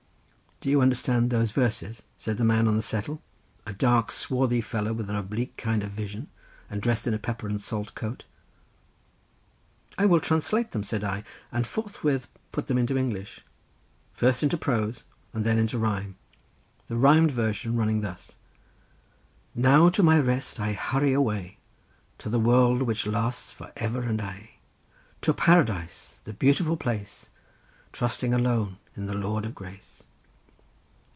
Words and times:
"Do 0.63 0.69
you 0.69 0.79
understand 0.79 1.31
those 1.31 1.49
verses?" 1.49 2.03
said 2.19 2.37
the 2.37 2.43
man 2.43 2.67
on 2.67 2.75
the 2.75 2.83
settle, 2.83 3.19
a 3.65 3.73
dark 3.73 4.11
swarthy 4.11 4.61
fellow 4.61 4.93
with 4.93 5.09
an 5.09 5.15
oblique 5.15 5.57
kind 5.57 5.81
of 5.81 5.89
vision, 5.89 6.27
and 6.69 6.83
dressed 6.83 7.07
in 7.07 7.15
a 7.15 7.17
pepper 7.17 7.47
and 7.47 7.59
salt 7.59 7.95
coat. 7.95 8.25
"I 9.97 10.05
will 10.05 10.19
translate 10.19 10.69
them," 10.69 10.83
said 10.83 11.03
I; 11.03 11.23
and 11.51 11.65
forthwith 11.65 12.27
put 12.51 12.67
them 12.67 12.77
into 12.77 12.95
English—first 12.95 14.43
into 14.43 14.55
prose 14.55 15.05
and 15.33 15.43
then 15.43 15.57
into 15.57 15.79
rhyme, 15.79 16.15
the 16.85 16.95
rhymed 16.95 17.31
version 17.31 17.75
running 17.75 18.01
thus:— 18.01 18.33
"'Now 19.55 19.89
to 19.89 20.03
my 20.03 20.19
rest 20.19 20.59
I 20.59 20.73
hurry 20.73 21.11
away, 21.13 21.57
To 22.19 22.29
the 22.29 22.39
world 22.39 22.83
which 22.83 23.07
lasts 23.07 23.51
for 23.51 23.71
ever 23.77 24.03
and 24.03 24.21
aye, 24.21 24.59
To 25.21 25.33
Paradise, 25.33 26.19
the 26.25 26.33
beautiful 26.33 26.77
place, 26.77 27.31
Trusting 27.91 28.31
alone 28.31 28.77
in 28.95 29.07
the 29.07 29.15
Lord 29.15 29.43
of 29.43 29.55
Grace. 29.55 30.03